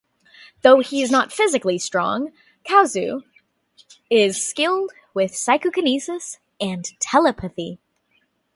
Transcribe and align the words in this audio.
Though 0.63 0.79
he 0.79 1.03
is 1.03 1.11
not 1.11 1.31
physically 1.31 1.77
strong, 1.77 2.33
Chaozu 2.67 3.21
is 4.09 4.43
skilled 4.43 4.91
with 5.13 5.35
psychokinesis 5.35 6.39
and 6.59 6.85
telepathy. 6.99 7.77